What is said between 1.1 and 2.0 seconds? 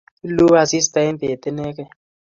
bet inegei